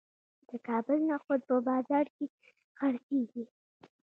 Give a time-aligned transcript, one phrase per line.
[0.49, 2.25] د کابل نخود په بازار کې
[2.77, 3.43] خرڅیږي.